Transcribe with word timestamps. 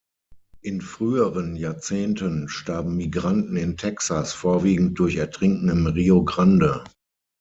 In 0.63 0.81
früheren 0.81 1.55
Jahrzehnten 1.55 2.49
starben 2.49 2.97
Migranten 2.97 3.55
in 3.55 3.77
Texas 3.77 4.33
vorwiegend 4.33 4.97
durch 4.97 5.17
Ertrinken 5.17 5.69
im 5.69 5.85
Rio 5.85 6.23
Grande. 6.25 6.83